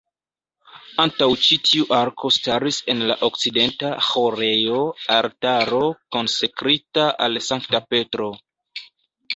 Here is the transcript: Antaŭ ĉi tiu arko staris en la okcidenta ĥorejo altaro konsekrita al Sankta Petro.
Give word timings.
Antaŭ 1.03 1.27
ĉi 1.47 1.57
tiu 1.71 1.85
arko 1.97 2.31
staris 2.37 2.79
en 2.93 3.03
la 3.11 3.19
okcidenta 3.29 3.93
ĥorejo 4.09 4.81
altaro 5.19 5.85
konsekrita 6.19 7.07
al 7.29 7.43
Sankta 7.51 7.85
Petro. 7.93 8.35